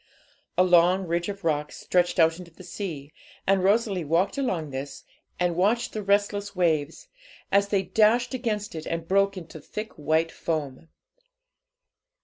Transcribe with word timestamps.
A 0.57 0.63
long 0.63 1.05
ridge 1.05 1.29
of 1.29 1.43
rocks 1.43 1.77
stretched 1.77 2.17
out 2.17 2.39
into 2.39 2.49
the 2.49 2.63
sea, 2.63 3.11
and 3.45 3.63
Rosalie 3.63 4.03
walked 4.03 4.35
along 4.35 4.71
this, 4.71 5.03
and 5.39 5.55
watched 5.55 5.93
the 5.93 6.01
restless 6.01 6.55
waves, 6.55 7.07
as 7.51 7.67
they 7.67 7.83
dashed 7.83 8.33
against 8.33 8.73
it 8.73 8.87
and 8.87 9.07
broke 9.07 9.37
into 9.37 9.59
thick 9.61 9.93
white 9.93 10.31
foam. 10.31 10.89